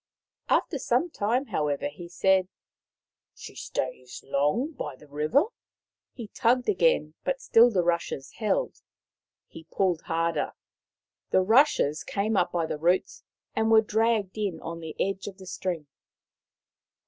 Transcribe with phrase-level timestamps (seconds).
[0.49, 2.47] 'After some time, however, he said:"
[3.35, 5.43] She stays long by the river."
[6.15, 8.81] He tugged again, but still the rushes held.
[9.45, 10.53] He pulled harder.
[11.29, 13.21] The rushes came up by the roots
[13.55, 15.85] and were dragged in on the edge of the string.